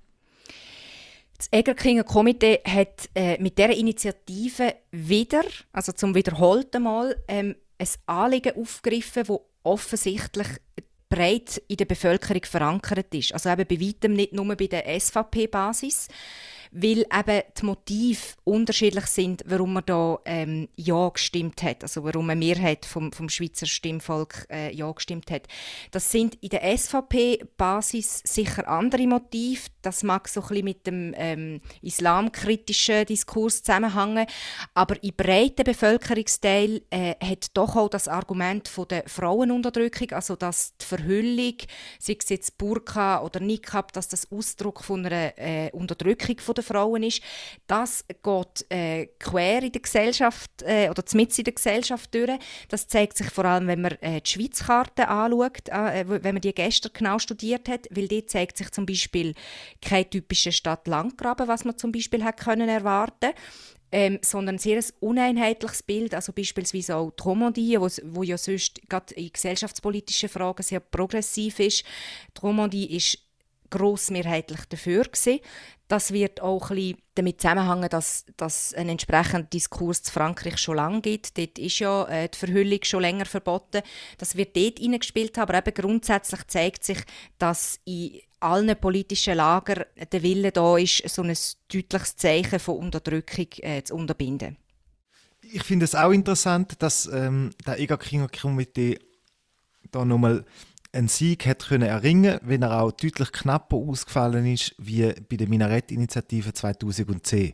Das 1.38 1.48
Egerkinger 1.52 2.04
Komitee 2.04 2.60
hat 2.64 3.10
äh, 3.16 3.42
mit 3.42 3.58
dieser 3.58 3.76
Initiative 3.76 4.76
wieder, 4.92 5.44
also 5.74 5.92
zum 5.92 6.14
wiederholten 6.14 6.84
Mal, 6.84 7.16
ähm, 7.28 7.56
ein 7.80 7.88
Anliegen 8.06 8.56
aufgegriffen, 8.56 9.24
das 9.28 9.40
offensichtlich 9.64 10.48
breit 11.10 11.62
in 11.68 11.78
der 11.78 11.86
Bevölkerung 11.86 12.44
verankert 12.46 13.14
ist. 13.14 13.34
Also 13.34 13.50
eben 13.50 13.66
bei 13.68 13.80
weitem 13.80 14.14
nicht 14.14 14.34
nur 14.34 14.56
bei 14.56 14.68
der 14.68 15.00
SVP-Basis, 15.00 16.08
weil 16.72 17.00
eben 17.00 17.42
die 17.60 17.66
Motive 17.66 18.22
unterschiedlich 18.44 19.06
sind, 19.06 19.44
warum 19.46 19.74
man 19.74 19.84
da 19.86 20.20
ähm, 20.26 20.70
Ja 20.76 21.10
gestimmt 21.10 21.62
hat, 21.64 21.84
also 21.84 22.04
warum 22.04 22.30
eine 22.30 22.40
Mehrheit 22.40 22.86
vom, 22.86 23.12
vom 23.12 23.30
Schweizer 23.30 23.66
Stimmvolk 23.66 24.48
äh, 24.50 24.74
Ja 24.74 24.92
gestimmt 24.92 25.30
hat. 25.32 25.48
Das 25.92 26.12
sind 26.12 26.36
in 26.42 26.50
der 26.50 26.78
SVP-Basis 26.78 28.22
sicher 28.26 28.68
andere 28.68 29.06
Motive, 29.06 29.62
das 29.82 30.04
mag 30.04 30.28
so 30.28 30.42
ein 30.42 30.48
bisschen 30.48 30.66
mit 30.66 30.88
dem 30.88 31.14
ähm, 31.18 31.62
islamkritischen 31.82 33.06
Diskurs 33.06 33.64
zusammenhängen, 33.64 34.26
aber 34.74 35.02
im 35.04 35.14
breiten 35.16 35.64
Bevölkerungsteil 35.64 36.82
äh, 36.90 37.16
hat 37.22 37.48
doch 37.54 37.76
auch 37.76 37.90
das 37.90 38.08
Argument 38.08 38.68
von 38.68 38.88
der 38.88 39.04
Frauenunterdrückung, 39.08 40.12
also 40.12 40.36
dass 40.36 40.78
die 40.78 40.86
Verhüllung, 40.86 41.56
sei 42.00 42.16
es 42.18 42.30
jetzt 42.30 42.58
Burka 42.58 43.22
oder 43.22 43.40
Niqab, 43.40 43.92
dass 43.94 44.08
das 44.08 44.32
Ausdruck 44.32 44.84
von 44.84 45.06
einer 45.06 45.38
äh, 45.38 45.70
Unterdrückung 45.72 46.40
von 46.40 46.56
der 46.56 46.61
Frauen 46.64 47.04
ist, 47.04 47.22
das 47.68 48.06
geht 48.08 48.66
äh, 48.70 49.08
quer 49.20 49.64
in 49.64 49.72
der 49.72 49.82
Gesellschaft 49.82 50.52
äh, 50.64 50.90
oder 50.90 51.04
mitten 51.14 51.40
in 51.40 51.44
der 51.46 51.54
Gesellschaft 51.54 52.14
durch. 52.14 52.32
Das 52.70 52.88
zeigt 52.88 53.18
sich 53.18 53.30
vor 53.30 53.46
allem, 53.46 53.68
wenn 53.68 53.82
man 53.82 53.94
äh, 54.02 54.22
die 54.22 54.30
Schweizkarte 54.30 55.08
anschaut, 55.08 55.70
äh, 55.70 56.06
wenn 56.08 56.36
man 56.36 56.42
die 56.42 56.54
gestern 56.54 56.92
genau 56.94 57.20
studiert 57.20 57.70
hat, 57.70 57.88
weil 57.92 58.08
dort 58.08 58.30
zeigt 58.30 58.58
sich 58.58 58.72
zum 58.72 58.86
Beispiel 58.86 59.34
kein 59.82 60.10
typischer 60.10 60.52
Stadt-Landgraben, 60.52 61.48
was 61.48 61.66
man 61.66 61.78
zum 61.78 61.92
Beispiel 61.92 62.24
hat 62.24 62.38
können 62.38 62.70
erwarten 62.70 63.32
ähm, 63.92 64.20
sondern 64.22 64.56
ein 64.56 64.60
sehr 64.60 64.82
uneinheitliches 65.00 65.84
Bild, 65.84 66.16
also 66.16 66.32
beispielsweise 66.32 66.96
auch 66.96 67.12
die 67.12 67.24
Romandie, 67.24 67.80
wo, 67.80 67.88
wo 68.04 68.24
ja 68.24 68.38
sonst 68.38 68.82
gerade 68.88 69.14
in 69.16 69.32
gesellschaftspolitischen 69.32 70.30
Fragen 70.30 70.64
sehr 70.64 70.80
progressiv 70.80 71.60
ist. 71.60 71.84
Die 72.38 72.42
Romandie 72.42 72.96
ist 72.96 73.20
grossmehrheitlich 73.70 74.66
dafür 74.70 75.04
gewesen. 75.04 75.40
Das 75.92 76.14
wird 76.14 76.40
auch 76.40 76.70
ein 76.70 76.78
bisschen 76.78 76.98
damit 77.16 77.42
zusammenhängen, 77.42 77.90
dass, 77.90 78.24
dass 78.38 78.74
ein 78.74 78.88
entsprechender 78.88 79.50
Diskurs 79.50 80.04
zu 80.04 80.14
Frankreich 80.14 80.58
schon 80.58 80.78
lange 80.78 81.02
gibt. 81.02 81.38
Dort 81.38 81.60
ist 81.60 81.80
ja 81.80 82.06
äh, 82.06 82.30
die 82.30 82.38
Verhüllung 82.38 82.80
schon 82.84 83.02
länger 83.02 83.26
verboten. 83.26 83.82
Das 84.18 84.38
wird 84.38 84.56
dort 84.56 84.80
hineingespielt 84.80 85.38
aber 85.38 85.56
eben 85.56 85.74
grundsätzlich 85.74 86.48
zeigt 86.48 86.86
sich, 86.86 87.00
dass 87.38 87.82
in 87.84 88.22
allen 88.40 88.80
politischen 88.80 89.36
Lagern 89.36 89.84
der 90.10 90.24
Wille 90.24 90.54
da 90.54 90.78
ist, 90.78 91.04
so 91.10 91.24
ein 91.24 91.36
deutliches 91.68 92.16
Zeichen 92.16 92.60
von 92.60 92.78
Unterdrückung 92.78 93.48
äh, 93.58 93.84
zu 93.84 93.96
unterbinden. 93.96 94.56
Ich 95.42 95.64
finde 95.64 95.84
es 95.84 95.94
auch 95.94 96.12
interessant, 96.12 96.82
dass 96.82 97.06
ähm, 97.08 97.50
der 97.68 97.82
EGA-Komitee 97.82 98.98
da 99.92 100.06
nochmal 100.06 100.46
einen 100.94 101.08
Sieg 101.08 101.46
hat 101.46 101.68
können 101.68 101.88
erringen, 101.88 102.40
wenn 102.44 102.64
er 102.64 102.82
auch 102.82 102.92
deutlich 102.92 103.32
knapper 103.32 103.78
ausgefallen 103.78 104.46
ist 104.46 104.76
wie 104.78 105.14
bei 105.30 105.38
der 105.38 105.48
Minarett-Initiative 105.48 106.54
2010. 106.54 107.54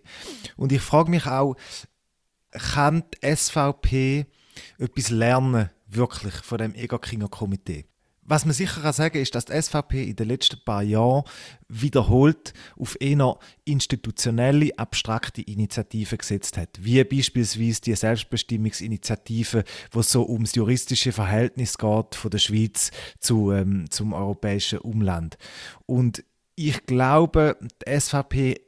Und 0.55 0.71
ich 0.71 0.81
frage 0.81 1.11
mich 1.11 1.25
auch, 1.27 1.55
kann 2.51 3.03
die 3.13 3.35
SVP 3.35 4.25
etwas 4.79 5.09
lernen 5.09 5.69
wirklich 5.87 6.33
von 6.35 6.57
dem 6.57 6.73
Egerkinger 6.73 7.27
Komitee? 7.27 7.85
Was 8.27 8.43
man 8.43 8.53
sicher 8.53 8.81
kann 8.81 8.91
sagen 8.91 9.17
ist, 9.19 9.35
dass 9.35 9.45
die 9.45 9.59
SVP 9.59 10.03
in 10.03 10.17
den 10.17 10.27
letzten 10.27 10.59
paar 10.63 10.83
Jahren 10.83 11.23
wiederholt 11.69 12.53
auf 12.77 12.97
eher 12.99 13.39
institutionelle, 13.63 14.77
abstrakte 14.77 15.41
Initiativen 15.41 16.17
gesetzt 16.17 16.57
hat, 16.57 16.69
wie 16.81 17.01
beispielsweise 17.05 17.81
die 17.81 17.95
Selbstbestimmungsinitiative, 17.95 19.63
wo 19.91 20.01
so 20.01 20.27
ums 20.27 20.55
juristische 20.55 21.13
Verhältnis 21.13 21.77
geht 21.77 22.15
von 22.15 22.29
der 22.29 22.39
Schweiz 22.39 22.91
zu, 23.19 23.53
ähm, 23.53 23.89
zum 23.89 24.11
europäischen 24.11 24.79
Umland. 24.79 25.37
Und 25.85 26.25
ich 26.55 26.85
glaube, 26.85 27.57
die 27.61 27.99
SVP 27.99 28.66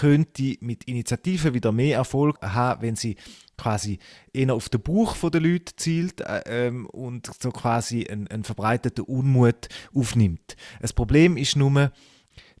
könnte 0.00 0.56
mit 0.60 0.84
Initiativen 0.84 1.54
wieder 1.54 1.72
mehr 1.72 1.98
Erfolg 1.98 2.40
haben, 2.40 2.82
wenn 2.82 2.96
sie 2.96 3.16
quasi 3.58 3.98
eher 4.32 4.54
auf 4.54 4.68
den 4.68 4.80
Bauch 4.80 5.16
der 5.30 5.40
Leute 5.40 5.76
zielt 5.76 6.22
äh, 6.22 6.42
ähm, 6.46 6.86
und 6.86 7.30
so 7.40 7.50
quasi 7.50 8.06
einen, 8.06 8.26
einen 8.28 8.44
verbreiteten 8.44 9.04
Unmut 9.04 9.68
aufnimmt. 9.94 10.56
Das 10.80 10.92
Problem 10.92 11.36
ist 11.36 11.56
nur, 11.56 11.92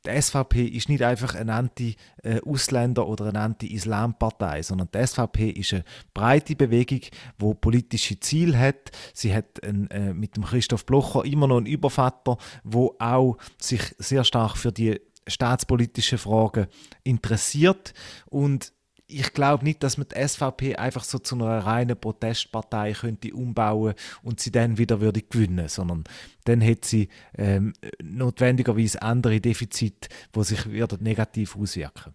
die 0.06 0.20
SVP 0.20 0.64
ist 0.64 0.88
nicht 0.88 1.02
einfach 1.02 1.34
eine 1.34 1.54
Anti-Ausländer- 1.54 3.06
oder 3.06 3.26
eine 3.26 3.40
Anti-Islam-Partei, 3.40 4.62
sondern 4.62 4.88
die 4.94 5.06
SVP 5.06 5.50
ist 5.50 5.74
eine 5.74 5.84
breite 6.14 6.56
Bewegung, 6.56 7.00
die 7.40 7.54
politische 7.54 8.18
Ziele 8.18 8.58
hat. 8.58 8.90
Sie 9.12 9.34
hat 9.34 9.62
ein, 9.62 9.90
äh, 9.90 10.14
mit 10.14 10.36
dem 10.36 10.44
Christoph 10.44 10.86
Blocher 10.86 11.24
immer 11.26 11.46
noch 11.46 11.58
einen 11.58 11.66
Übervater, 11.66 12.38
wo 12.64 12.96
auch 12.98 13.36
sich 13.58 13.82
sehr 13.98 14.24
stark 14.24 14.56
für 14.56 14.72
die 14.72 15.00
staatspolitischen 15.26 16.18
Fragen 16.18 16.66
interessiert 17.04 17.94
und 18.26 18.72
ich 19.12 19.32
glaube 19.32 19.64
nicht, 19.64 19.82
dass 19.82 19.98
man 19.98 20.06
die 20.08 20.26
SVP 20.26 20.76
einfach 20.76 21.04
so 21.04 21.18
zu 21.18 21.34
einer 21.34 21.58
reinen 21.58 21.98
Protestpartei 21.98 22.92
könnte 22.92 23.34
umbauen 23.34 23.94
und 24.22 24.40
sie 24.40 24.52
dann 24.52 24.78
wieder 24.78 25.00
würde 25.00 25.22
gewinnen, 25.22 25.68
sondern 25.68 26.04
dann 26.44 26.60
hätte 26.60 26.88
sie 26.88 27.08
ähm, 27.36 27.72
notwendigerweise 28.02 29.02
andere 29.02 29.40
Defizite, 29.40 30.08
die 30.34 30.44
sich 30.44 30.64
negativ 31.00 31.56
auswirken. 31.56 32.14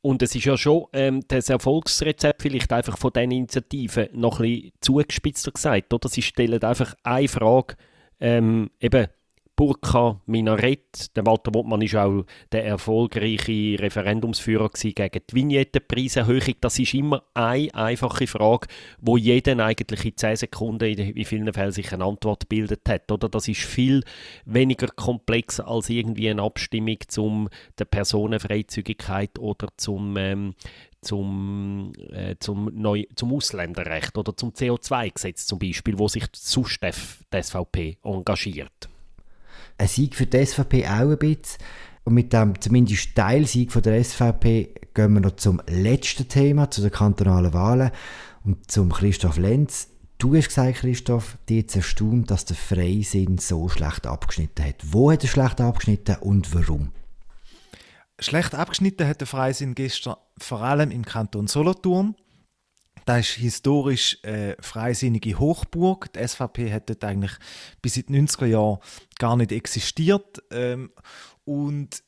Und 0.00 0.22
es 0.22 0.34
ist 0.34 0.44
ja 0.44 0.56
schon 0.56 0.86
ähm, 0.92 1.22
das 1.26 1.48
Erfolgsrezept 1.48 2.42
vielleicht 2.42 2.72
einfach 2.72 2.96
von 2.96 3.12
diesen 3.12 3.32
Initiativen 3.32 4.08
noch 4.12 4.38
ein 4.38 4.44
bisschen 4.44 4.72
zugespitzter 4.80 5.50
gesagt. 5.50 5.92
Oder? 5.92 6.08
Sie 6.08 6.22
stellen 6.22 6.62
einfach 6.62 6.94
eine 7.02 7.28
Frage, 7.28 7.76
ähm, 8.20 8.70
eben 8.80 9.08
Burka 9.58 10.20
Minarett. 10.26 11.16
Der 11.16 11.26
Walter 11.26 11.52
Wortmann 11.52 11.80
war 11.80 12.06
auch 12.06 12.24
der 12.52 12.64
erfolgreiche 12.64 13.76
Referendumsführer 13.80 14.70
gegen 14.72 15.20
die 15.28 15.34
Vignettenpreiserhöhung. 15.34 16.54
Das 16.60 16.78
ist 16.78 16.94
immer 16.94 17.24
eine 17.34 17.74
einfache 17.74 18.28
Frage, 18.28 18.68
wo 19.00 19.16
jeder 19.16 19.58
eigentlich 19.58 20.04
in 20.04 20.16
10 20.16 20.36
Sekunden 20.36 20.84
in 20.84 21.24
vielen 21.24 21.52
Fällen 21.52 21.72
sich 21.72 21.92
eine 21.92 22.04
Antwort 22.04 22.48
bildet 22.48 22.88
hat. 22.88 23.10
Oder? 23.10 23.28
Das 23.28 23.48
ist 23.48 23.62
viel 23.62 24.04
weniger 24.44 24.86
komplex 24.86 25.58
als 25.58 25.90
irgendwie 25.90 26.30
eine 26.30 26.42
Abstimmung 26.42 26.98
zum 27.08 27.48
der 27.80 27.86
Personenfreizügigkeit 27.86 29.40
oder 29.40 29.66
zum 29.76 30.16
ähm, 30.16 30.54
zum, 31.00 31.92
äh, 32.12 32.36
zum, 32.38 32.70
Neu 32.74 33.06
zum 33.16 33.32
Ausländerrecht 33.32 34.16
oder 34.18 34.36
zum 34.36 34.50
CO2-Gesetz 34.50 35.46
zum 35.46 35.58
Beispiel, 35.58 35.98
wo 35.98 36.06
sich 36.06 36.26
sonst 36.32 36.80
die 36.80 37.42
SVP 37.42 37.98
engagiert 38.04 38.88
ein 39.78 39.88
Sieg 39.88 40.14
für 40.14 40.26
die 40.26 40.44
SVP 40.44 40.86
auch 40.86 41.10
ein 41.10 41.18
bisschen. 41.18 41.58
Und 42.04 42.14
mit 42.14 42.32
dem 42.32 42.60
zumindest 42.60 43.14
Teilsieg 43.14 43.72
von 43.72 43.82
der 43.82 44.02
SVP 44.02 44.74
gehen 44.94 45.14
wir 45.14 45.20
noch 45.20 45.36
zum 45.36 45.60
letzten 45.68 46.28
Thema, 46.28 46.70
zu 46.70 46.80
den 46.80 46.90
kantonalen 46.90 47.52
Wahlen 47.52 47.90
und 48.44 48.70
zum 48.70 48.92
Christoph 48.92 49.36
Lenz. 49.36 49.88
Du 50.18 50.34
hast 50.34 50.48
gesagt, 50.48 50.78
Christoph, 50.78 51.38
dir 51.48 51.58
jetzt 51.58 51.76
erstaunt, 51.76 52.30
dass 52.30 52.44
der 52.44 52.56
Freisinn 52.56 53.38
so 53.38 53.68
schlecht 53.68 54.06
abgeschnitten 54.06 54.64
hat. 54.64 54.76
Wo 54.82 55.12
hat 55.12 55.22
er 55.22 55.28
schlecht 55.28 55.60
abgeschnitten 55.60 56.16
und 56.16 56.52
warum? 56.54 56.92
Schlecht 58.18 58.54
abgeschnitten 58.54 59.06
hat 59.06 59.20
der 59.20 59.28
Freisinn 59.28 59.76
gestern 59.76 60.16
vor 60.38 60.62
allem 60.62 60.90
im 60.90 61.04
Kanton 61.04 61.46
Solothurn. 61.46 62.16
Das 63.08 63.20
ist 63.20 63.36
historisch 63.36 64.22
äh, 64.22 64.54
freisinnige 64.60 65.38
Hochburg. 65.38 66.12
Die 66.12 66.28
SVP 66.28 66.70
hat 66.70 66.90
dort 66.90 67.02
eigentlich 67.04 67.32
bis 67.80 67.96
in 67.96 68.04
die 68.06 68.20
90er 68.20 68.44
Jahre 68.44 68.80
gar 69.18 69.34
nicht 69.34 69.50
existiert. 69.50 70.42
Ähm, 70.50 70.92
und 71.46 72.02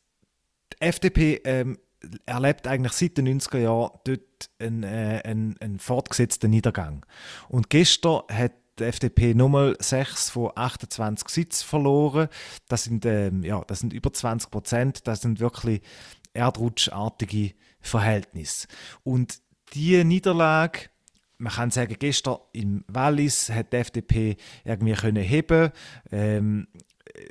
die 0.75 0.81
FDP 0.83 1.41
ähm, 1.45 1.79
erlebt 2.27 2.67
eigentlich 2.67 2.93
seit 2.93 3.17
den 3.17 3.41
90er 3.41 3.61
Jahren 3.61 3.99
dort 4.05 4.51
einen, 4.59 4.83
äh, 4.83 5.23
einen, 5.25 5.57
einen 5.63 5.79
fortgesetzten 5.79 6.51
Niedergang. 6.51 7.07
Und 7.49 7.71
gestern 7.71 8.21
hat 8.31 8.53
die 8.79 8.85
FDP 8.85 9.33
nochmal 9.33 9.77
6 9.79 10.29
von 10.29 10.53
28 10.55 11.31
Sitzen 11.31 11.67
verloren. 11.67 12.29
Das 12.69 12.85
sind, 12.85 13.07
ähm, 13.07 13.43
ja, 13.43 13.65
das 13.67 13.81
sind 13.81 13.95
über 13.95 14.13
20 14.13 14.51
Prozent. 14.51 15.07
Das 15.07 15.23
sind 15.23 15.41
wirklich 15.41 15.81
erdrutschartige 16.35 17.55
Verhältnisse. 17.81 18.69
Und 19.03 19.41
die 19.75 20.03
Niederlage, 20.05 20.91
man 21.39 21.53
kann 21.53 21.71
sagen, 21.71 21.97
gestern 21.99 22.39
im 22.53 22.85
Wallis 22.89 23.51
hat 23.51 23.73
die 23.73 23.79
FDP 23.79 24.37
irgendwie 24.65 24.93
können 24.93 25.23
heben. 25.23 25.71
Ähm, 26.13 26.69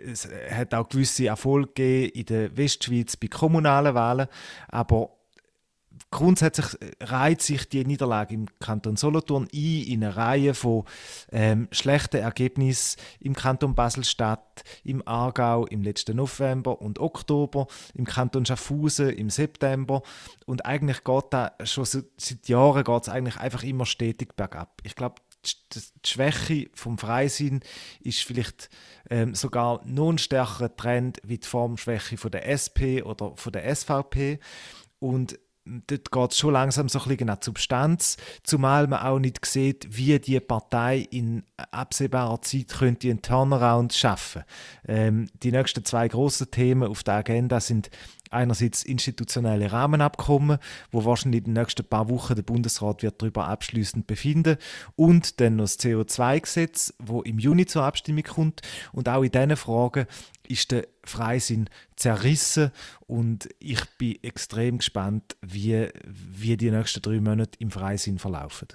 es 0.05 0.27
hat 0.51 0.73
auch 0.73 0.89
gewisse 0.89 1.27
Erfolge 1.27 2.07
in 2.07 2.25
der 2.25 2.55
Westschweiz 2.57 3.15
bei 3.15 3.27
kommunalen 3.27 3.95
Wahlen, 3.95 4.27
aber 4.67 5.18
grundsätzlich 6.11 6.77
reiht 7.01 7.41
sich 7.41 7.69
die 7.69 7.85
Niederlage 7.85 8.33
im 8.33 8.47
Kanton 8.59 8.95
Solothurn 8.95 9.47
ein 9.53 9.83
in 9.83 10.03
eine 10.03 10.15
Reihe 10.15 10.53
von 10.53 10.85
ähm, 11.31 11.67
schlechten 11.71 12.17
Ergebnissen 12.17 12.99
im 13.19 13.35
Kanton 13.35 13.75
Basel-Stadt, 13.75 14.63
im 14.83 15.07
Aargau 15.07 15.65
im 15.67 15.83
letzten 15.83 16.17
November 16.17 16.81
und 16.81 16.99
Oktober, 16.99 17.67
im 17.93 18.05
Kanton 18.05 18.45
Schaffhausen 18.45 19.09
im 19.09 19.29
September 19.29 20.01
und 20.45 20.65
eigentlich 20.65 21.03
geht 21.03 21.25
da 21.31 21.51
schon 21.63 21.85
seit 21.85 22.47
Jahren 22.47 22.83
geht 22.83 23.01
es 23.03 23.09
eigentlich 23.09 23.37
einfach 23.37 23.63
immer 23.63 23.85
stetig 23.85 24.35
bergab. 24.35 24.81
Ich 24.83 24.95
glaube, 24.95 25.21
die 25.45 25.79
Schwäche 26.05 26.69
vom 26.73 26.97
Freisinn 26.97 27.61
ist 28.01 28.23
vielleicht 28.23 28.69
ähm, 29.09 29.35
sogar 29.35 29.81
noch 29.85 30.09
ein 30.09 30.17
stärkerer 30.17 30.75
Trend 30.75 31.21
wie 31.23 31.37
die 31.37 31.47
Formschwäche 31.47 32.17
von 32.17 32.31
der 32.31 32.49
SP 32.49 33.01
oder 33.03 33.33
von 33.35 33.53
der 33.53 33.73
SVP 33.73 34.39
und 34.99 35.39
dort 35.87 36.11
geht 36.11 36.31
es 36.31 36.37
schon 36.37 36.53
langsam 36.53 36.89
so 36.89 36.99
ein 36.99 37.07
bisschen 37.07 37.27
die 37.27 37.45
Substanz, 37.45 38.17
zumal 38.43 38.87
man 38.87 38.99
auch 38.99 39.19
nicht 39.19 39.45
sieht, 39.45 39.87
wie 39.89 40.19
die 40.19 40.39
Partei 40.39 40.99
in 41.11 41.43
absehbarer 41.71 42.41
Zeit 42.41 42.69
könnte 42.69 43.09
einen 43.09 43.21
Turnaround 43.21 43.93
schaffen. 43.93 44.43
Ähm, 44.87 45.27
die 45.43 45.51
nächsten 45.51 45.85
zwei 45.85 46.07
grossen 46.07 46.51
Themen 46.51 46.89
auf 46.89 47.03
der 47.03 47.15
Agenda 47.15 47.59
sind 47.59 47.89
einerseits 48.29 48.83
institutionelle 48.83 49.71
Rahmenabkommen, 49.71 50.59
wo 50.91 51.05
wahrscheinlich 51.05 51.39
in 51.39 51.53
den 51.53 51.61
nächsten 51.61 51.85
paar 51.85 52.09
Wochen 52.09 52.35
der 52.35 52.43
Bundesrat 52.43 53.03
wird 53.03 53.21
darüber 53.21 53.47
abschließend 53.47 54.07
befinden 54.07 54.57
und 54.95 55.39
dann 55.39 55.55
noch 55.55 55.65
das 55.65 55.79
CO2-Gesetz, 55.79 56.93
wo 56.99 57.21
im 57.21 57.39
Juni 57.39 57.65
zur 57.65 57.83
Abstimmung 57.83 58.23
kommt 58.23 58.61
und 58.93 59.09
auch 59.09 59.23
in 59.23 59.31
diesen 59.31 59.55
Fragen 59.55 60.05
ist 60.49 60.71
der 60.71 60.87
Freisinn 61.03 61.69
zerrissen 61.95 62.71
und 63.07 63.47
ich 63.59 63.83
bin 63.97 64.21
extrem 64.23 64.79
gespannt, 64.79 65.37
wie, 65.41 65.87
wie 66.05 66.57
die 66.57 66.71
nächsten 66.71 67.01
drei 67.01 67.21
Monate 67.21 67.57
im 67.59 67.71
Freisinn 67.71 68.19
verlaufen. 68.19 68.67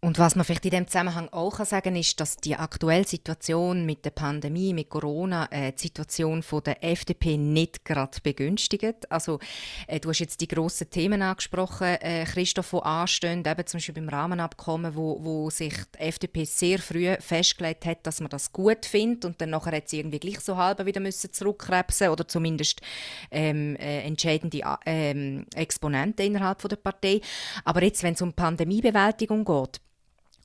Und 0.00 0.20
was 0.20 0.36
man 0.36 0.44
vielleicht 0.44 0.64
in 0.64 0.70
dem 0.70 0.86
Zusammenhang 0.86 1.28
auch 1.32 1.56
kann 1.56 1.66
sagen 1.66 1.96
ist, 1.96 2.20
dass 2.20 2.36
die 2.36 2.54
aktuelle 2.54 3.04
Situation 3.04 3.84
mit 3.84 4.04
der 4.04 4.10
Pandemie, 4.10 4.72
mit 4.72 4.90
Corona, 4.90 5.48
äh, 5.50 5.72
die 5.72 5.82
Situation 5.88 6.44
von 6.44 6.62
der 6.62 6.84
FDP 6.84 7.36
nicht 7.36 7.84
gerade 7.84 8.16
begünstigt. 8.22 9.10
Also 9.10 9.40
äh, 9.88 9.98
du 9.98 10.10
hast 10.10 10.20
jetzt 10.20 10.40
die 10.40 10.46
grossen 10.46 10.88
Themen 10.88 11.20
angesprochen, 11.20 11.96
äh, 12.00 12.24
Christoph, 12.26 12.70
die 12.70 12.82
anstehen, 12.82 13.42
eben 13.44 13.66
zum 13.66 13.78
Beispiel 13.78 13.94
beim 13.96 14.08
Rahmenabkommen, 14.08 14.94
wo, 14.94 15.18
wo 15.20 15.50
sich 15.50 15.74
die 15.96 15.98
FDP 15.98 16.44
sehr 16.44 16.78
früh 16.78 17.16
festgelegt 17.18 17.84
hat, 17.84 18.06
dass 18.06 18.20
man 18.20 18.30
das 18.30 18.52
gut 18.52 18.86
findet 18.86 19.24
und 19.24 19.40
dann 19.40 19.50
nachher 19.50 19.76
hat 19.76 19.88
sie 19.88 19.98
irgendwie 19.98 20.20
gleich 20.20 20.38
so 20.38 20.56
halb 20.56 20.86
wieder 20.86 21.00
müssen 21.00 21.32
zurückkrebsen 21.32 22.10
oder 22.10 22.28
zumindest 22.28 22.82
ähm, 23.32 23.74
äh, 23.74 24.02
entscheidende 24.02 24.62
äh, 24.86 25.40
Exponenten 25.56 26.24
innerhalb 26.24 26.60
von 26.60 26.68
der 26.68 26.76
Partei. 26.76 27.20
Aber 27.64 27.82
jetzt, 27.82 28.04
wenn 28.04 28.14
es 28.14 28.22
um 28.22 28.32
Pandemiebewältigung 28.32 29.44
geht, 29.44 29.80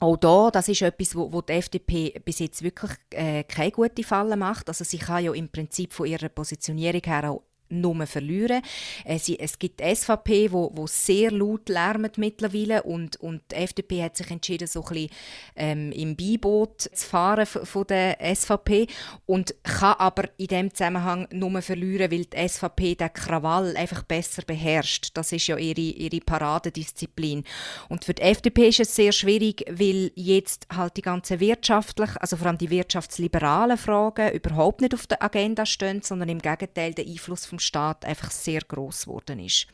auch 0.03 0.17
da, 0.17 0.51
das 0.51 0.67
ist 0.67 0.81
etwas, 0.81 1.15
wo, 1.15 1.31
wo 1.31 1.41
die 1.41 1.53
FDP 1.53 2.19
bis 2.23 2.39
jetzt 2.39 2.61
wirklich 2.61 2.91
äh, 3.11 3.43
keine 3.43 3.71
gute 3.71 4.03
Falle 4.03 4.35
macht. 4.35 4.67
Also 4.67 4.83
sie 4.83 4.97
kann 4.97 5.23
ja 5.23 5.33
im 5.33 5.49
Prinzip 5.49 5.93
von 5.93 6.05
ihrer 6.05 6.29
Positionierung 6.29 7.01
her 7.05 7.31
auch 7.31 7.43
nur 7.69 8.05
verlieren. 8.05 8.61
Äh, 9.05 9.19
es 9.39 9.59
gibt 9.59 9.79
die 9.79 9.95
SVP, 9.95 10.51
wo, 10.51 10.71
wo 10.73 10.87
sehr 10.87 11.31
laut 11.31 11.69
lärmt 11.69 12.17
mittlerweile 12.17 12.83
und, 12.83 13.17
und 13.17 13.41
die 13.51 13.55
FDP 13.55 14.03
hat 14.03 14.17
sich 14.17 14.29
entschieden, 14.29 14.67
so 14.67 14.83
ein 14.83 14.93
bisschen 14.93 15.09
ähm, 15.55 15.91
im 15.91 16.15
Beiboot 16.15 16.81
zu 16.81 17.07
fahren 17.07 17.45
von 17.45 17.87
der 17.87 18.17
SVP 18.35 18.87
und 19.25 19.55
kann 19.63 19.95
aber 19.97 20.29
in 20.37 20.47
dem 20.47 20.73
Zusammenhang 20.73 21.27
nur 21.31 21.61
verlieren, 21.61 22.11
weil 22.11 22.25
die 22.25 22.47
SVP 22.47 22.95
den 22.95 23.13
Krawall 23.13 23.75
einfach 23.75 24.03
besser 24.03 24.43
beherrscht. 24.45 25.11
Das 25.13 25.31
ist 25.31 25.47
ja 25.47 25.57
ihre, 25.57 25.79
ihre 25.79 26.19
Paradedisziplin. 26.19 27.43
Und 27.89 28.05
für 28.05 28.13
die 28.13 28.21
FDP 28.21 28.69
ist 28.69 28.81
es 28.81 28.95
sehr 28.95 29.11
schwierig, 29.11 29.65
weil 29.69 30.11
jetzt 30.15 30.67
halt 30.73 30.97
die 30.97 31.01
ganze 31.01 31.39
wirtschaftlich, 31.39 32.09
also 32.19 32.37
vor 32.37 32.47
allem 32.47 32.57
die 32.57 32.69
wirtschaftsliberalen 32.69 33.77
Fragen 33.77 34.31
überhaupt 34.31 34.81
nicht 34.81 34.93
auf 34.93 35.07
der 35.07 35.23
Agenda 35.23 35.65
stehen, 35.65 36.01
sondern 36.01 36.29
im 36.29 36.39
Gegenteil 36.39 36.93
der 36.93 37.05
Einfluss 37.05 37.45
vom 37.45 37.59
Staat 37.63 38.05
einfach 38.05 38.31
sehr 38.31 38.61
groß 38.61 39.05
geworden 39.05 39.39
ist. 39.39 39.67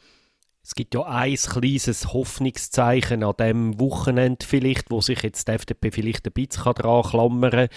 Es 0.61 0.75
gibt 0.75 0.93
ja 0.93 1.01
ein 1.03 1.35
kleines 1.35 2.13
Hoffnungszeichen 2.13 3.23
an 3.23 3.33
dem 3.39 3.79
Wochenende 3.79 4.45
vielleicht, 4.45 4.91
wo 4.91 5.01
sich 5.01 5.23
jetzt 5.23 5.47
die 5.47 5.53
FDP 5.53 5.89
vielleicht 5.89 6.27
ein 6.27 6.33
bisschen 6.33 6.73
daran 6.75 7.03
klammern 7.03 7.51
kann. 7.51 7.67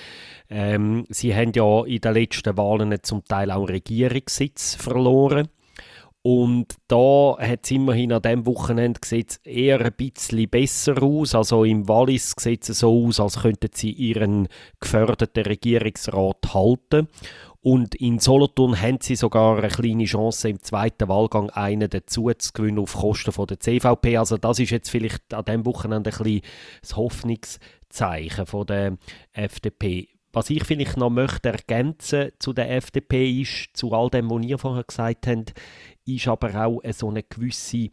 Ähm, 0.50 1.06
sie 1.08 1.34
haben 1.34 1.52
ja 1.54 1.84
in 1.84 2.00
den 2.00 2.14
letzten 2.14 2.56
Wahlen 2.56 2.94
zum 3.02 3.24
Teil 3.24 3.50
auch 3.50 3.68
Regierungssitz 3.68 4.74
verloren. 4.74 5.48
Und 6.24 6.76
da 6.86 7.36
hat 7.38 7.60
es 7.64 7.70
immerhin 7.72 8.12
an 8.12 8.22
diesem 8.22 8.46
Wochenende 8.46 9.00
eher 9.42 9.80
ein 9.80 9.92
bisschen 9.96 10.48
besser 10.48 11.02
aus. 11.02 11.34
Also 11.34 11.64
im 11.64 11.88
Wallis 11.88 12.34
sieht 12.38 12.68
es 12.68 12.78
so 12.78 13.06
aus, 13.06 13.18
als 13.18 13.40
könnten 13.40 13.70
sie 13.74 13.90
ihren 13.90 14.48
geförderten 14.78 15.44
Regierungsrat 15.44 16.54
halten. 16.54 17.08
Und 17.62 17.94
in 17.94 18.18
Solothurn 18.18 18.80
haben 18.80 18.98
sie 19.00 19.14
sogar 19.14 19.58
eine 19.58 19.68
kleine 19.68 20.04
Chance, 20.04 20.48
im 20.48 20.60
zweiten 20.62 21.08
Wahlgang 21.08 21.48
einen 21.50 21.88
dazu 21.88 22.28
zu 22.36 22.52
gewinnen 22.52 22.80
auf 22.80 22.94
Kosten 22.94 23.30
von 23.30 23.46
der 23.46 23.60
CVP. 23.60 24.16
Also 24.16 24.36
das 24.36 24.58
ist 24.58 24.70
jetzt 24.70 24.90
vielleicht 24.90 25.32
an 25.32 25.44
diesem 25.44 25.64
Wochenende 25.64 26.10
ein 26.10 26.18
bisschen 26.18 26.40
das 26.80 26.96
Hoffnungszeichen 26.96 28.46
von 28.46 28.66
der 28.66 28.98
FDP. 29.32 30.08
Was 30.32 30.50
ich 30.50 30.64
vielleicht 30.64 30.96
noch 30.96 31.10
möchte 31.10 31.50
ergänzen 31.50 32.32
zu 32.40 32.52
der 32.52 32.70
FDP 32.72 33.42
ist, 33.42 33.68
zu 33.74 33.92
all 33.92 34.10
dem, 34.10 34.28
was 34.28 34.44
ihr 34.44 34.58
vorher 34.58 34.82
gesagt 34.82 35.28
habt, 35.28 35.54
ist 36.04 36.26
aber 36.26 36.66
auch 36.66 36.80
so 36.90 37.10
eine 37.10 37.22
gewisse 37.22 37.90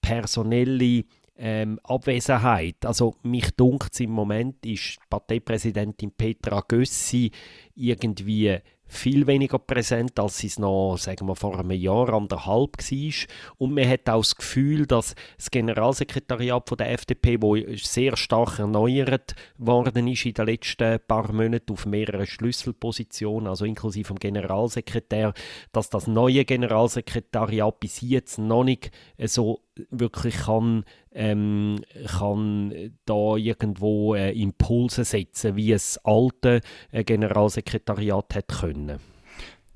personelle 0.00 1.04
ähm, 1.36 1.78
Abwesenheit. 1.82 2.86
Also 2.86 3.16
mich 3.22 3.50
dunkt 3.56 4.00
im 4.00 4.10
Moment 4.10 4.64
ist 4.64 4.98
Parteipräsidentin 5.10 6.12
Petra 6.12 6.62
Gössi 6.66 7.32
irgendwie 7.74 8.56
viel 8.86 9.26
weniger 9.26 9.58
präsent, 9.58 10.18
als 10.20 10.44
es 10.44 10.58
noch, 10.58 10.96
sagen 10.98 11.26
wir, 11.26 11.34
vor 11.34 11.58
einem 11.58 11.70
Jahr, 11.72 12.12
anderthalb 12.12 12.78
war. 12.78 13.26
Und 13.58 13.74
man 13.74 13.88
hat 13.88 14.08
auch 14.08 14.20
das 14.20 14.36
Gefühl, 14.36 14.86
dass 14.86 15.14
das 15.36 15.50
Generalsekretariat 15.50 16.78
der 16.78 16.92
FDP, 16.92 17.38
wo 17.40 17.56
sehr 17.76 18.16
stark 18.16 18.58
erneuert 18.58 19.34
worden 19.58 20.06
ist 20.06 20.26
in 20.26 20.34
den 20.34 20.46
letzten 20.46 21.00
paar 21.06 21.32
Monaten 21.32 21.72
auf 21.72 21.86
mehreren 21.86 22.26
Schlüsselpositionen, 22.26 23.48
also 23.48 23.64
inklusive 23.64 24.14
dem 24.14 24.18
Generalsekretär, 24.18 25.32
dass 25.72 25.90
das 25.90 26.06
neue 26.06 26.44
Generalsekretariat 26.44 27.80
bis 27.80 28.00
jetzt 28.00 28.38
noch 28.38 28.64
nicht 28.64 28.90
so 29.18 29.63
wirklich 29.90 30.36
kann, 30.36 30.84
ähm, 31.12 31.80
kann 32.06 32.92
da 33.06 33.36
irgendwo 33.36 34.14
äh, 34.14 34.32
Impulse 34.32 35.04
setzen, 35.04 35.56
wie 35.56 35.72
es 35.72 35.98
alte 36.04 36.60
äh, 36.92 37.04
Generalsekretariat 37.04 38.34
hat 38.34 38.48
können. 38.48 38.98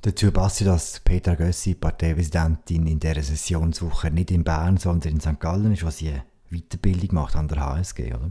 Dazu 0.02 0.30
passt 0.30 0.60
ja, 0.60 0.68
dass 0.68 1.00
Peter 1.00 1.34
Gössi, 1.34 1.74
Parteipräsidentin, 1.74 2.86
in 2.86 3.00
dieser 3.00 3.22
Sessionswoche 3.22 4.10
nicht 4.10 4.30
in 4.30 4.44
Bern, 4.44 4.76
sondern 4.76 5.14
in 5.14 5.20
St. 5.20 5.40
Gallen 5.40 5.72
ist, 5.72 5.84
wo 5.84 5.90
sie 5.90 6.10
eine 6.10 6.24
Weiterbildung 6.50 7.14
macht 7.14 7.34
an 7.34 7.48
der 7.48 7.60
HSG, 7.60 8.14
oder? 8.14 8.30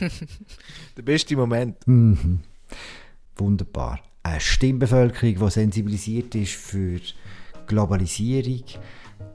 der 0.96 1.02
beste 1.02 1.36
Moment. 1.36 1.86
Mhm. 1.86 2.40
Wunderbar. 3.36 4.00
Eine 4.22 4.40
Stimmbevölkerung, 4.40 5.46
die 5.46 5.50
sensibilisiert 5.50 6.34
ist 6.34 6.54
für 6.54 7.00
Globalisierung, 7.66 8.64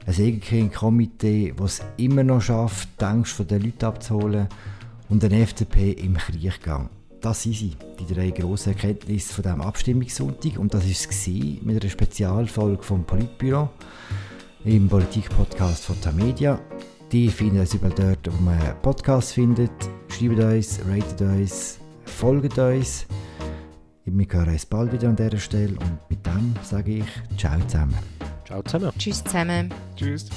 ein 0.06 0.14
Egerking-Komitee, 0.14 1.54
das 1.56 1.80
es 1.80 1.84
immer 1.96 2.24
noch 2.24 2.40
schafft, 2.40 2.88
die 3.00 3.04
Angst 3.04 3.32
von 3.32 3.46
den 3.46 3.62
Leuten 3.62 3.84
abzuholen 3.84 4.48
und 5.08 5.24
eine 5.24 5.40
FDP 5.40 5.92
im 5.92 6.16
Kriechgang. 6.16 6.88
Das 7.20 7.42
sind 7.42 7.56
sie, 7.56 7.76
die 7.98 8.14
drei 8.14 8.30
grossen 8.30 8.74
Erkenntnisse 8.74 9.34
von 9.34 9.42
diesem 9.42 9.60
Abstimmungssonntag. 9.60 10.58
Und 10.58 10.72
das 10.72 10.84
war 10.84 10.90
es 10.90 11.26
mit 11.62 11.82
einer 11.82 11.90
Spezialfolge 11.90 12.82
vom 12.82 13.04
Politbüro 13.04 13.68
im 14.64 14.88
Politik-Podcast 14.88 15.84
von 15.84 16.00
Tamedia. 16.00 16.60
Die 17.10 17.28
finden 17.28 17.58
es 17.58 17.74
überall 17.74 17.94
dort, 17.96 18.28
wo 18.30 18.42
man 18.42 18.58
Podcasts 18.82 19.32
findet. 19.32 19.70
Schreibt 20.08 20.38
uns, 20.38 20.80
ratet 20.88 21.20
uns, 21.22 21.78
folgt 22.04 22.58
uns. 22.58 23.06
Wir 24.04 24.26
hören 24.30 24.52
uns 24.52 24.66
bald 24.66 24.92
wieder 24.92 25.08
an 25.08 25.16
dieser 25.16 25.38
Stelle 25.38 25.72
und 25.72 25.98
mit 26.08 26.24
dem 26.24 26.54
sage 26.62 26.98
ich 26.98 27.38
Ciao 27.38 27.58
zusammen. 27.66 28.17
Ciao 28.48 28.62
zusammen. 28.62 28.92
Tschüss 28.98 29.22
zusammen. 29.22 29.74
Tschüss. 29.94 30.30